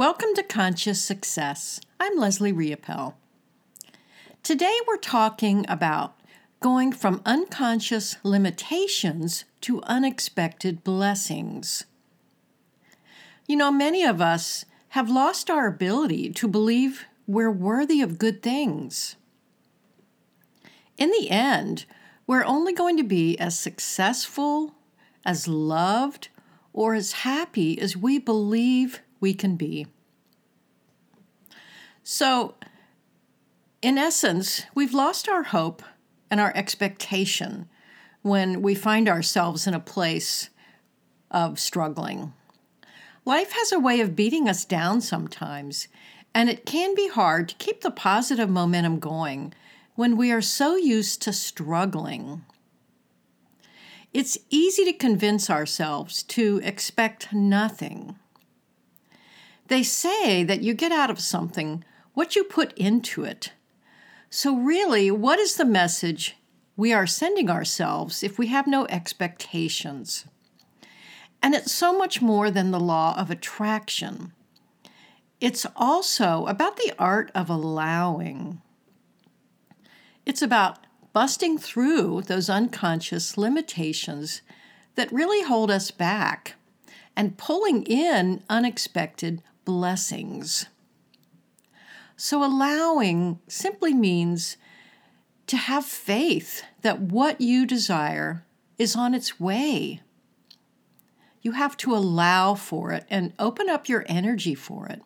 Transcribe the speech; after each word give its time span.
Welcome 0.00 0.30
to 0.36 0.42
Conscious 0.42 1.04
Success. 1.04 1.78
I'm 2.00 2.16
Leslie 2.16 2.54
Riopel. 2.54 3.16
Today 4.42 4.74
we're 4.88 4.96
talking 4.96 5.66
about 5.68 6.18
going 6.58 6.90
from 6.90 7.20
unconscious 7.26 8.16
limitations 8.22 9.44
to 9.60 9.82
unexpected 9.82 10.82
blessings. 10.82 11.84
You 13.46 13.58
know, 13.58 13.70
many 13.70 14.02
of 14.02 14.22
us 14.22 14.64
have 14.96 15.10
lost 15.10 15.50
our 15.50 15.66
ability 15.66 16.30
to 16.30 16.48
believe 16.48 17.04
we're 17.26 17.52
worthy 17.52 18.00
of 18.00 18.16
good 18.16 18.42
things. 18.42 19.16
In 20.96 21.10
the 21.10 21.28
end, 21.28 21.84
we're 22.26 22.46
only 22.46 22.72
going 22.72 22.96
to 22.96 23.02
be 23.02 23.38
as 23.38 23.60
successful, 23.60 24.76
as 25.26 25.46
loved, 25.46 26.28
or 26.72 26.94
as 26.94 27.12
happy 27.12 27.78
as 27.78 27.98
we 27.98 28.18
believe 28.18 29.02
we 29.20 29.34
can 29.34 29.56
be. 29.56 29.86
So, 32.02 32.54
in 33.82 33.98
essence, 33.98 34.64
we've 34.74 34.94
lost 34.94 35.28
our 35.28 35.44
hope 35.44 35.82
and 36.30 36.40
our 36.40 36.52
expectation 36.56 37.68
when 38.22 38.62
we 38.62 38.74
find 38.74 39.08
ourselves 39.08 39.66
in 39.66 39.74
a 39.74 39.80
place 39.80 40.50
of 41.30 41.58
struggling. 41.58 42.32
Life 43.24 43.52
has 43.52 43.72
a 43.72 43.78
way 43.78 44.00
of 44.00 44.16
beating 44.16 44.48
us 44.48 44.64
down 44.64 45.00
sometimes, 45.00 45.88
and 46.34 46.48
it 46.48 46.66
can 46.66 46.94
be 46.94 47.08
hard 47.08 47.48
to 47.50 47.54
keep 47.56 47.80
the 47.80 47.90
positive 47.90 48.48
momentum 48.48 48.98
going 48.98 49.52
when 49.94 50.16
we 50.16 50.32
are 50.32 50.42
so 50.42 50.76
used 50.76 51.22
to 51.22 51.32
struggling. 51.32 52.44
It's 54.12 54.38
easy 54.48 54.84
to 54.84 54.92
convince 54.92 55.48
ourselves 55.48 56.22
to 56.24 56.60
expect 56.64 57.32
nothing. 57.32 58.16
They 59.70 59.84
say 59.84 60.42
that 60.42 60.62
you 60.62 60.74
get 60.74 60.90
out 60.90 61.10
of 61.10 61.20
something 61.20 61.84
what 62.12 62.34
you 62.34 62.42
put 62.42 62.76
into 62.76 63.22
it. 63.22 63.52
So, 64.28 64.56
really, 64.56 65.12
what 65.12 65.38
is 65.38 65.54
the 65.54 65.64
message 65.64 66.34
we 66.76 66.92
are 66.92 67.06
sending 67.06 67.48
ourselves 67.48 68.24
if 68.24 68.36
we 68.36 68.48
have 68.48 68.66
no 68.66 68.86
expectations? 68.88 70.24
And 71.40 71.54
it's 71.54 71.70
so 71.70 71.96
much 71.96 72.20
more 72.20 72.50
than 72.50 72.72
the 72.72 72.80
law 72.80 73.14
of 73.16 73.30
attraction. 73.30 74.32
It's 75.40 75.64
also 75.76 76.46
about 76.46 76.76
the 76.76 76.92
art 76.98 77.30
of 77.32 77.48
allowing. 77.48 78.60
It's 80.26 80.42
about 80.42 80.80
busting 81.12 81.58
through 81.58 82.22
those 82.22 82.50
unconscious 82.50 83.38
limitations 83.38 84.42
that 84.96 85.12
really 85.12 85.44
hold 85.44 85.70
us 85.70 85.92
back 85.92 86.56
and 87.16 87.38
pulling 87.38 87.84
in 87.84 88.42
unexpected 88.48 89.44
blessings. 89.64 90.66
So, 92.16 92.44
allowing 92.44 93.40
simply 93.48 93.94
means 93.94 94.56
to 95.46 95.56
have 95.56 95.84
faith 95.84 96.62
that 96.82 97.00
what 97.00 97.40
you 97.40 97.66
desire 97.66 98.44
is 98.78 98.94
on 98.94 99.14
its 99.14 99.40
way. 99.40 100.00
You 101.42 101.52
have 101.52 101.76
to 101.78 101.94
allow 101.94 102.54
for 102.54 102.92
it 102.92 103.04
and 103.10 103.32
open 103.38 103.68
up 103.68 103.88
your 103.88 104.04
energy 104.06 104.54
for 104.54 104.86
it. 104.86 105.02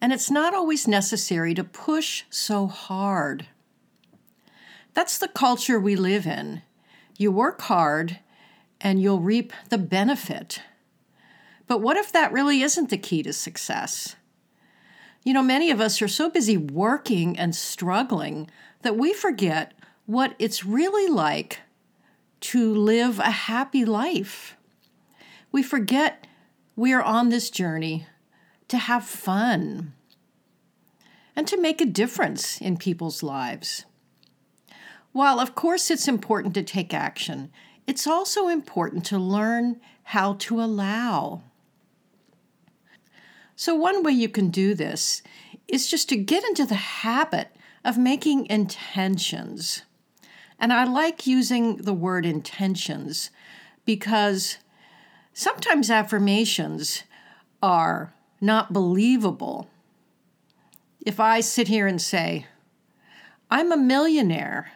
And 0.00 0.12
it's 0.12 0.30
not 0.30 0.54
always 0.54 0.86
necessary 0.88 1.54
to 1.54 1.64
push 1.64 2.24
so 2.30 2.66
hard. 2.66 3.46
That's 4.94 5.18
the 5.18 5.28
culture 5.28 5.78
we 5.78 5.96
live 5.96 6.26
in. 6.26 6.62
You 7.18 7.30
work 7.32 7.60
hard 7.62 8.18
and 8.80 9.00
you'll 9.00 9.20
reap 9.20 9.52
the 9.68 9.78
benefit. 9.78 10.62
But 11.70 11.82
what 11.82 11.96
if 11.96 12.10
that 12.10 12.32
really 12.32 12.62
isn't 12.62 12.90
the 12.90 12.98
key 12.98 13.22
to 13.22 13.32
success? 13.32 14.16
You 15.22 15.32
know, 15.32 15.40
many 15.40 15.70
of 15.70 15.80
us 15.80 16.02
are 16.02 16.08
so 16.08 16.28
busy 16.28 16.56
working 16.56 17.38
and 17.38 17.54
struggling 17.54 18.50
that 18.82 18.96
we 18.96 19.12
forget 19.12 19.72
what 20.04 20.34
it's 20.40 20.64
really 20.64 21.06
like 21.06 21.60
to 22.40 22.74
live 22.74 23.20
a 23.20 23.30
happy 23.30 23.84
life. 23.84 24.56
We 25.52 25.62
forget 25.62 26.26
we 26.74 26.92
are 26.92 27.04
on 27.04 27.28
this 27.28 27.50
journey 27.50 28.04
to 28.66 28.76
have 28.76 29.04
fun 29.04 29.92
and 31.36 31.46
to 31.46 31.60
make 31.60 31.80
a 31.80 31.86
difference 31.86 32.60
in 32.60 32.78
people's 32.78 33.22
lives. 33.22 33.84
While, 35.12 35.38
of 35.38 35.54
course, 35.54 35.88
it's 35.88 36.08
important 36.08 36.52
to 36.54 36.64
take 36.64 36.92
action, 36.92 37.52
it's 37.86 38.08
also 38.08 38.48
important 38.48 39.04
to 39.06 39.18
learn 39.18 39.80
how 40.02 40.32
to 40.40 40.60
allow. 40.60 41.44
So, 43.60 43.74
one 43.74 44.02
way 44.02 44.12
you 44.12 44.30
can 44.30 44.48
do 44.48 44.72
this 44.72 45.20
is 45.68 45.86
just 45.86 46.08
to 46.08 46.16
get 46.16 46.44
into 46.44 46.64
the 46.64 46.76
habit 46.76 47.54
of 47.84 47.98
making 47.98 48.46
intentions. 48.46 49.82
And 50.58 50.72
I 50.72 50.84
like 50.84 51.26
using 51.26 51.76
the 51.76 51.92
word 51.92 52.24
intentions 52.24 53.28
because 53.84 54.56
sometimes 55.34 55.90
affirmations 55.90 57.02
are 57.62 58.14
not 58.40 58.72
believable. 58.72 59.68
If 61.04 61.20
I 61.20 61.40
sit 61.40 61.68
here 61.68 61.86
and 61.86 62.00
say, 62.00 62.46
I'm 63.50 63.72
a 63.72 63.76
millionaire, 63.76 64.72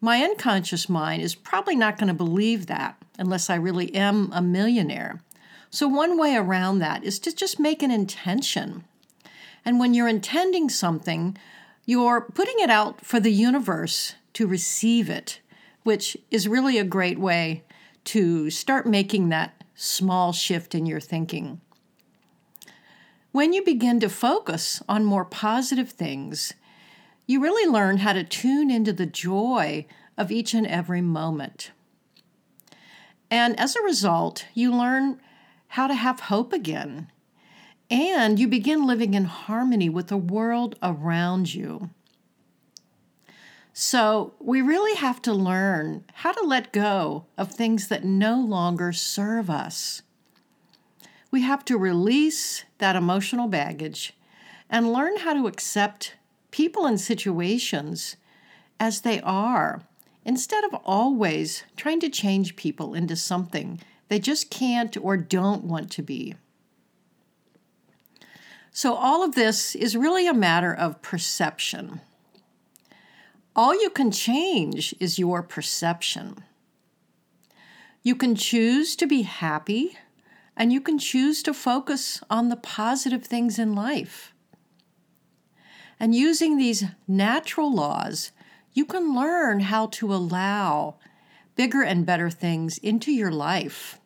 my 0.00 0.24
unconscious 0.24 0.88
mind 0.88 1.20
is 1.20 1.34
probably 1.34 1.76
not 1.76 1.98
going 1.98 2.08
to 2.08 2.14
believe 2.14 2.64
that 2.64 2.96
unless 3.18 3.50
I 3.50 3.56
really 3.56 3.94
am 3.94 4.32
a 4.32 4.40
millionaire. 4.40 5.20
So, 5.74 5.88
one 5.88 6.16
way 6.16 6.36
around 6.36 6.78
that 6.78 7.02
is 7.02 7.18
to 7.18 7.34
just 7.34 7.58
make 7.58 7.82
an 7.82 7.90
intention. 7.90 8.84
And 9.64 9.80
when 9.80 9.92
you're 9.92 10.06
intending 10.06 10.68
something, 10.68 11.36
you're 11.84 12.20
putting 12.20 12.60
it 12.60 12.70
out 12.70 13.04
for 13.04 13.18
the 13.18 13.32
universe 13.32 14.14
to 14.34 14.46
receive 14.46 15.10
it, 15.10 15.40
which 15.82 16.16
is 16.30 16.46
really 16.46 16.78
a 16.78 16.84
great 16.84 17.18
way 17.18 17.64
to 18.04 18.50
start 18.50 18.86
making 18.86 19.30
that 19.30 19.64
small 19.74 20.32
shift 20.32 20.76
in 20.76 20.86
your 20.86 21.00
thinking. 21.00 21.60
When 23.32 23.52
you 23.52 23.64
begin 23.64 23.98
to 23.98 24.08
focus 24.08 24.80
on 24.88 25.04
more 25.04 25.24
positive 25.24 25.90
things, 25.90 26.54
you 27.26 27.40
really 27.40 27.68
learn 27.68 27.96
how 27.96 28.12
to 28.12 28.22
tune 28.22 28.70
into 28.70 28.92
the 28.92 29.06
joy 29.06 29.86
of 30.16 30.30
each 30.30 30.54
and 30.54 30.68
every 30.68 31.00
moment. 31.00 31.72
And 33.28 33.58
as 33.58 33.74
a 33.74 33.82
result, 33.82 34.46
you 34.54 34.72
learn 34.72 35.18
how 35.74 35.88
to 35.88 35.94
have 35.94 36.20
hope 36.20 36.52
again. 36.52 37.10
And 37.90 38.38
you 38.38 38.46
begin 38.46 38.86
living 38.86 39.14
in 39.14 39.24
harmony 39.24 39.88
with 39.88 40.06
the 40.06 40.16
world 40.16 40.76
around 40.80 41.52
you. 41.52 41.90
So, 43.72 44.34
we 44.38 44.62
really 44.62 44.94
have 44.94 45.20
to 45.22 45.34
learn 45.34 46.04
how 46.14 46.30
to 46.30 46.46
let 46.46 46.72
go 46.72 47.24
of 47.36 47.50
things 47.50 47.88
that 47.88 48.04
no 48.04 48.40
longer 48.40 48.92
serve 48.92 49.50
us. 49.50 50.02
We 51.32 51.42
have 51.42 51.64
to 51.64 51.76
release 51.76 52.64
that 52.78 52.94
emotional 52.94 53.48
baggage 53.48 54.12
and 54.70 54.92
learn 54.92 55.16
how 55.16 55.34
to 55.34 55.48
accept 55.48 56.14
people 56.52 56.86
and 56.86 57.00
situations 57.00 58.14
as 58.78 59.00
they 59.00 59.20
are 59.22 59.82
instead 60.24 60.62
of 60.62 60.74
always 60.84 61.64
trying 61.76 61.98
to 61.98 62.08
change 62.08 62.54
people 62.54 62.94
into 62.94 63.16
something 63.16 63.80
they 64.08 64.18
just 64.18 64.50
can't 64.50 64.96
or 64.96 65.16
don't 65.16 65.64
want 65.64 65.90
to 65.92 66.02
be. 66.02 66.34
So, 68.72 68.94
all 68.94 69.22
of 69.22 69.34
this 69.34 69.76
is 69.76 69.96
really 69.96 70.26
a 70.26 70.34
matter 70.34 70.74
of 70.74 71.00
perception. 71.00 72.00
All 73.54 73.80
you 73.80 73.88
can 73.88 74.10
change 74.10 74.94
is 74.98 75.18
your 75.18 75.42
perception. 75.42 76.42
You 78.02 78.16
can 78.16 78.34
choose 78.34 78.96
to 78.96 79.06
be 79.06 79.22
happy, 79.22 79.96
and 80.56 80.72
you 80.72 80.80
can 80.80 80.98
choose 80.98 81.42
to 81.44 81.54
focus 81.54 82.20
on 82.28 82.48
the 82.48 82.56
positive 82.56 83.24
things 83.24 83.58
in 83.58 83.74
life. 83.74 84.34
And 86.00 86.14
using 86.14 86.56
these 86.56 86.84
natural 87.06 87.72
laws, 87.72 88.32
you 88.72 88.84
can 88.84 89.14
learn 89.14 89.60
how 89.60 89.86
to 89.86 90.12
allow 90.12 90.96
bigger 91.54 91.82
and 91.82 92.04
better 92.04 92.30
things 92.30 92.78
into 92.78 93.12
your 93.12 93.30
life. 93.30 94.00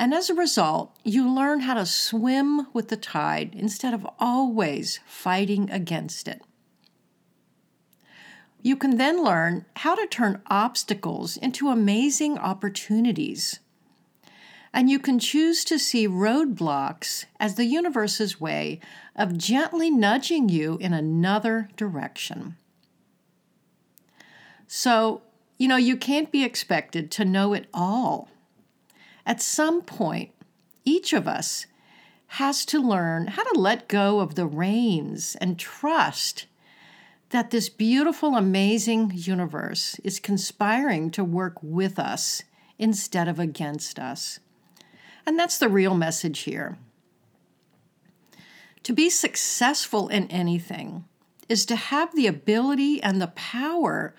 And 0.00 0.14
as 0.14 0.30
a 0.30 0.34
result, 0.34 0.96
you 1.04 1.28
learn 1.28 1.60
how 1.60 1.74
to 1.74 1.84
swim 1.84 2.68
with 2.72 2.88
the 2.88 2.96
tide 2.96 3.54
instead 3.54 3.92
of 3.92 4.08
always 4.18 4.98
fighting 5.04 5.70
against 5.70 6.26
it. 6.26 6.40
You 8.62 8.76
can 8.76 8.96
then 8.96 9.22
learn 9.22 9.66
how 9.76 9.94
to 9.94 10.06
turn 10.06 10.40
obstacles 10.46 11.36
into 11.36 11.68
amazing 11.68 12.38
opportunities. 12.38 13.60
And 14.72 14.88
you 14.88 14.98
can 14.98 15.18
choose 15.18 15.64
to 15.66 15.78
see 15.78 16.08
roadblocks 16.08 17.26
as 17.38 17.56
the 17.56 17.66
universe's 17.66 18.40
way 18.40 18.80
of 19.14 19.36
gently 19.36 19.90
nudging 19.90 20.48
you 20.48 20.78
in 20.78 20.94
another 20.94 21.68
direction. 21.76 22.56
So, 24.66 25.20
you 25.58 25.68
know, 25.68 25.76
you 25.76 25.98
can't 25.98 26.32
be 26.32 26.42
expected 26.42 27.10
to 27.10 27.26
know 27.26 27.52
it 27.52 27.66
all. 27.74 28.30
At 29.26 29.42
some 29.42 29.82
point, 29.82 30.30
each 30.84 31.12
of 31.12 31.28
us 31.28 31.66
has 32.34 32.64
to 32.66 32.80
learn 32.80 33.26
how 33.26 33.42
to 33.42 33.58
let 33.58 33.88
go 33.88 34.20
of 34.20 34.34
the 34.34 34.46
reins 34.46 35.36
and 35.40 35.58
trust 35.58 36.46
that 37.30 37.50
this 37.50 37.68
beautiful, 37.68 38.36
amazing 38.36 39.12
universe 39.14 39.98
is 40.04 40.20
conspiring 40.20 41.10
to 41.10 41.24
work 41.24 41.54
with 41.62 41.98
us 41.98 42.42
instead 42.78 43.28
of 43.28 43.38
against 43.38 43.98
us. 43.98 44.40
And 45.26 45.38
that's 45.38 45.58
the 45.58 45.68
real 45.68 45.94
message 45.94 46.40
here. 46.40 46.78
To 48.84 48.92
be 48.92 49.10
successful 49.10 50.08
in 50.08 50.26
anything 50.28 51.04
is 51.48 51.66
to 51.66 51.76
have 51.76 52.14
the 52.14 52.26
ability 52.26 53.02
and 53.02 53.20
the 53.20 53.28
power 53.28 54.14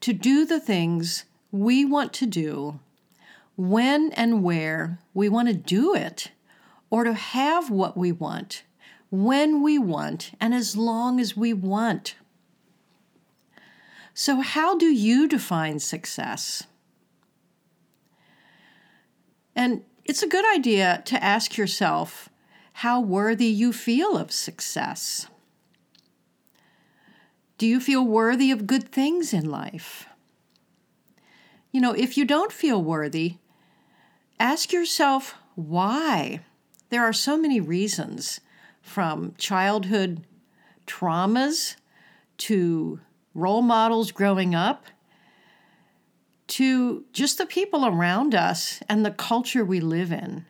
to 0.00 0.12
do 0.12 0.44
the 0.44 0.60
things 0.60 1.24
we 1.50 1.84
want 1.84 2.12
to 2.14 2.26
do 2.26 2.80
when 3.56 4.12
and 4.12 4.42
where 4.42 4.98
we 5.14 5.28
want 5.28 5.48
to 5.48 5.54
do 5.54 5.94
it 5.94 6.30
or 6.90 7.04
to 7.04 7.14
have 7.14 7.70
what 7.70 7.96
we 7.96 8.12
want, 8.12 8.64
when 9.10 9.62
we 9.62 9.78
want, 9.78 10.32
and 10.40 10.54
as 10.54 10.76
long 10.76 11.20
as 11.20 11.36
we 11.36 11.52
want. 11.52 12.16
So, 14.14 14.40
how 14.40 14.76
do 14.76 14.86
you 14.86 15.26
define 15.26 15.78
success? 15.78 16.64
And 19.54 19.84
it's 20.04 20.22
a 20.22 20.28
good 20.28 20.44
idea 20.54 21.02
to 21.06 21.22
ask 21.22 21.56
yourself 21.56 22.28
how 22.74 23.00
worthy 23.00 23.46
you 23.46 23.72
feel 23.72 24.16
of 24.16 24.32
success. 24.32 25.28
Do 27.58 27.66
you 27.66 27.80
feel 27.80 28.04
worthy 28.04 28.50
of 28.50 28.66
good 28.66 28.90
things 28.90 29.32
in 29.32 29.48
life? 29.50 30.06
You 31.72 31.80
know, 31.80 31.92
if 31.92 32.18
you 32.18 32.26
don't 32.26 32.52
feel 32.52 32.82
worthy, 32.82 33.36
ask 34.38 34.72
yourself 34.74 35.34
why. 35.54 36.40
There 36.90 37.02
are 37.02 37.14
so 37.14 37.38
many 37.38 37.60
reasons 37.60 38.40
from 38.82 39.34
childhood 39.38 40.26
traumas 40.86 41.76
to 42.36 43.00
role 43.34 43.62
models 43.62 44.12
growing 44.12 44.54
up 44.54 44.84
to 46.48 47.06
just 47.14 47.38
the 47.38 47.46
people 47.46 47.86
around 47.86 48.34
us 48.34 48.82
and 48.86 49.06
the 49.06 49.10
culture 49.10 49.64
we 49.64 49.80
live 49.80 50.12
in, 50.12 50.44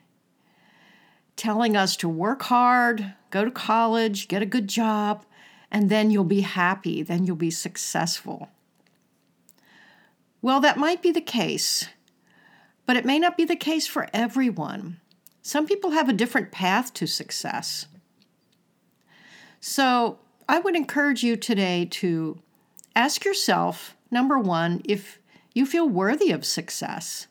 telling 1.37 1.77
us 1.77 1.95
to 1.99 2.09
work 2.09 2.43
hard, 2.43 3.15
go 3.31 3.45
to 3.45 3.51
college, 3.53 4.27
get 4.27 4.43
a 4.43 4.47
good 4.47 4.67
job, 4.67 5.25
and 5.71 5.89
then 5.89 6.11
you'll 6.11 6.25
be 6.25 6.41
happy, 6.41 7.05
then 7.05 7.25
you'll 7.25 7.37
be 7.37 7.53
successful. 7.53 8.49
Well, 10.43 10.61
that 10.61 10.77
might 10.77 11.01
be 11.01 11.13
the 11.13 11.21
case, 11.21 11.89
but 12.85 12.97
it 12.97 13.05
may 13.05 13.21
not 13.21 13.37
be 13.37 13.45
the 13.45 13.57
case 13.57 13.87
for 13.87 14.09
everyone. 14.13 15.01
Some 15.41 15.67
people 15.67 15.93
have 15.93 16.09
a 16.09 16.13
different 16.13 16.51
path 16.51 16.93
to 16.95 17.07
success. 17.07 17.87
So 19.61 20.19
I 20.49 20.59
would 20.59 20.75
encourage 20.75 21.23
you 21.23 21.37
today 21.37 21.87
to 21.93 22.41
ask 22.97 23.25
yourself 23.25 23.97
number 24.11 24.39
one, 24.39 24.83
if 24.85 25.21
you 25.55 25.65
feel 25.65 25.89
worthy 25.89 26.33
of 26.33 26.45
success. 26.45 27.29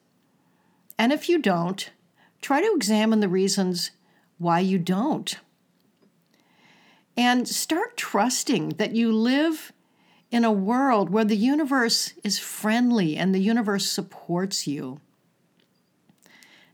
And 0.97 1.11
if 1.11 1.27
you 1.27 1.37
don't, 1.37 1.89
try 2.41 2.61
to 2.61 2.73
examine 2.75 3.19
the 3.19 3.27
reasons 3.27 3.91
why 4.37 4.61
you 4.61 4.77
don't. 4.77 5.37
And 7.17 7.47
start 7.47 7.97
trusting 7.97 8.69
that 8.69 8.95
you 8.95 9.11
live 9.11 9.73
in 10.31 10.45
a 10.45 10.51
world 10.51 11.09
where 11.09 11.25
the 11.25 11.35
universe 11.35 12.13
is 12.23 12.39
friendly 12.39 13.17
and 13.17 13.35
the 13.35 13.39
universe 13.39 13.89
supports 13.89 14.65
you. 14.65 15.01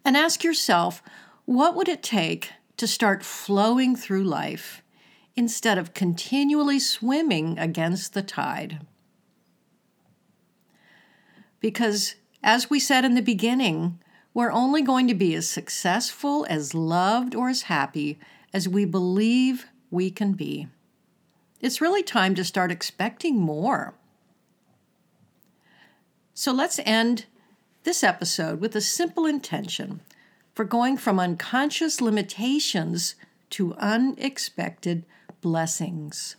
And 0.05 0.15
ask 0.15 0.43
yourself, 0.43 1.01
what 1.45 1.75
would 1.75 1.89
it 1.89 2.03
take 2.03 2.51
to 2.77 2.87
start 2.87 3.23
flowing 3.23 3.95
through 3.95 4.23
life 4.23 4.83
instead 5.35 5.77
of 5.77 5.93
continually 5.93 6.79
swimming 6.79 7.57
against 7.57 8.13
the 8.13 8.21
tide? 8.21 8.85
Because, 11.59 12.15
as 12.43 12.69
we 12.69 12.79
said 12.79 13.03
in 13.03 13.15
the 13.15 13.21
beginning, 13.21 13.99
we're 14.33 14.51
only 14.51 14.83
going 14.83 15.07
to 15.07 15.15
be 15.15 15.33
as 15.33 15.49
successful, 15.49 16.45
as 16.47 16.75
loved, 16.75 17.33
or 17.33 17.49
as 17.49 17.63
happy 17.63 18.19
as 18.53 18.69
we 18.69 18.85
believe 18.85 19.65
we 19.89 20.11
can 20.11 20.33
be. 20.33 20.67
It's 21.59 21.81
really 21.81 22.03
time 22.03 22.35
to 22.35 22.43
start 22.43 22.71
expecting 22.71 23.37
more. 23.37 23.95
So 26.33 26.51
let's 26.51 26.79
end 26.85 27.25
this 27.83 28.03
episode 28.03 28.61
with 28.61 28.75
a 28.75 28.81
simple 28.81 29.25
intention 29.25 30.01
for 30.53 30.65
going 30.65 30.97
from 30.97 31.19
unconscious 31.19 31.99
limitations 32.01 33.15
to 33.51 33.73
unexpected 33.75 35.05
blessings. 35.41 36.35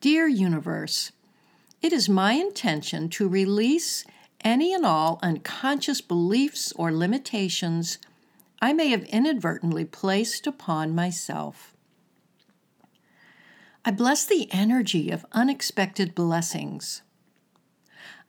Dear 0.00 0.28
Universe, 0.28 1.12
it 1.80 1.92
is 1.92 2.08
my 2.08 2.32
intention 2.32 3.08
to 3.10 3.28
release 3.28 4.04
any 4.42 4.74
and 4.74 4.84
all 4.84 5.18
unconscious 5.22 6.00
beliefs 6.02 6.72
or 6.76 6.92
limitations 6.92 7.98
I 8.60 8.72
may 8.72 8.88
have 8.88 9.04
inadvertently 9.04 9.84
placed 9.84 10.46
upon 10.46 10.94
myself. 10.94 11.73
I 13.86 13.90
bless 13.90 14.24
the 14.24 14.48
energy 14.50 15.10
of 15.10 15.26
unexpected 15.32 16.14
blessings. 16.14 17.02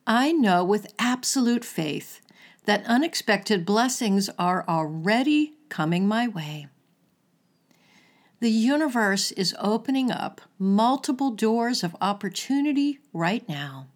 I 0.05 0.33
know 0.33 0.65
with 0.65 0.93
absolute 0.99 1.63
faith 1.63 2.19
that 2.65 2.85
unexpected 2.85 3.65
blessings 3.65 4.29
are 4.37 4.65
already 4.67 5.53
coming 5.69 6.07
my 6.07 6.27
way. 6.27 6.67
The 8.41 8.51
universe 8.51 9.31
is 9.31 9.55
opening 9.57 10.11
up 10.11 10.41
multiple 10.59 11.31
doors 11.31 11.83
of 11.83 11.95
opportunity 12.01 12.99
right 13.13 13.47
now. 13.47 13.87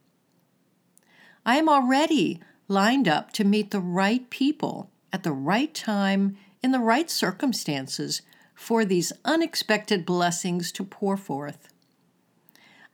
I 1.46 1.58
am 1.58 1.68
already 1.68 2.40
lined 2.70 3.08
up 3.08 3.34
to 3.34 3.44
meet 3.44 3.72
the 3.72 3.82
right 3.82 4.30
people 4.30 4.90
at 5.12 5.24
the 5.24 5.34
right 5.34 5.74
time 5.74 6.38
in 6.64 6.72
the 6.72 6.80
right 6.80 7.10
circumstances 7.10 8.22
for 8.60 8.84
these 8.84 9.14
unexpected 9.24 10.06
blessings 10.06 10.70
to 10.70 10.84
pour 10.84 11.16
forth. 11.16 11.70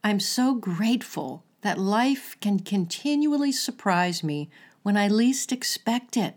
I'm 0.03 0.19
so 0.19 0.53
grateful 0.53 1.43
that 1.61 1.79
life 1.79 2.37
can 2.39 2.59
continually 2.59 3.51
surprise 3.51 4.23
me 4.23 4.51
when 4.83 4.95
I 4.95 5.07
least 5.07 5.51
expect 5.51 6.15
it. 6.15 6.35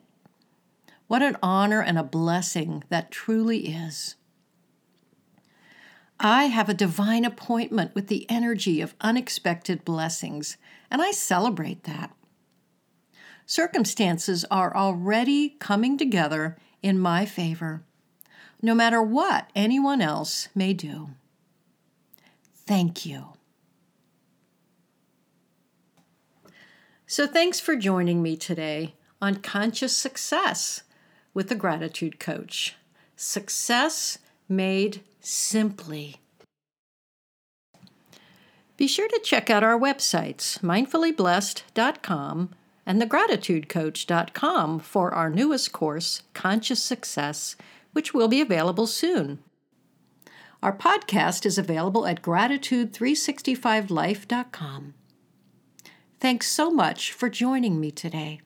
What 1.08 1.22
an 1.22 1.36
honor 1.42 1.82
and 1.82 1.98
a 1.98 2.02
blessing 2.02 2.82
that 2.88 3.10
truly 3.10 3.68
is. 3.68 4.16
I 6.18 6.44
have 6.44 6.70
a 6.70 6.74
divine 6.74 7.26
appointment 7.26 7.94
with 7.94 8.08
the 8.08 8.28
energy 8.30 8.80
of 8.80 8.94
unexpected 9.02 9.84
blessings, 9.84 10.56
and 10.90 11.02
I 11.02 11.10
celebrate 11.10 11.84
that. 11.84 12.10
Circumstances 13.44 14.46
are 14.50 14.74
already 14.74 15.50
coming 15.50 15.98
together 15.98 16.56
in 16.82 16.98
my 16.98 17.26
favor, 17.26 17.84
no 18.60 18.74
matter 18.74 19.02
what 19.02 19.50
anyone 19.54 20.00
else 20.00 20.48
may 20.54 20.72
do. 20.72 21.10
Thank 22.66 23.06
you. 23.06 23.32
So, 27.06 27.26
thanks 27.26 27.58
for 27.58 27.74
joining 27.74 28.22
me 28.22 28.36
today 28.36 28.94
on 29.22 29.36
Conscious 29.36 29.96
Success 29.96 30.82
with 31.32 31.48
the 31.48 31.54
Gratitude 31.54 32.20
Coach. 32.20 32.76
Success 33.16 34.18
made 34.48 35.00
simply. 35.20 36.16
Be 38.76 38.86
sure 38.86 39.08
to 39.08 39.20
check 39.24 39.50
out 39.50 39.64
our 39.64 39.78
websites, 39.78 40.60
mindfullyblessed.com 40.60 42.50
and 42.86 43.02
thegratitudecoach.com, 43.02 44.78
for 44.80 45.12
our 45.12 45.28
newest 45.28 45.72
course, 45.72 46.22
Conscious 46.32 46.82
Success, 46.82 47.56
which 47.92 48.14
will 48.14 48.28
be 48.28 48.40
available 48.40 48.86
soon. 48.86 49.40
Our 50.62 50.76
podcast 50.76 51.44
is 51.46 51.58
available 51.58 52.06
at 52.06 52.22
gratitude365life.com. 52.22 54.94
Thanks 56.20 56.48
so 56.48 56.70
much 56.70 57.12
for 57.12 57.28
joining 57.28 57.78
me 57.78 57.92
today. 57.92 58.40